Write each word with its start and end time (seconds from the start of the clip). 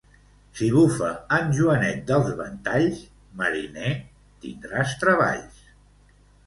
Si 0.59 0.69
bufa 0.75 1.09
en 1.37 1.51
Joanet 1.59 2.01
dels 2.13 2.33
ventalls, 2.41 3.05
mariner, 3.43 3.95
tindràs 4.49 5.01
treballs. 5.05 5.67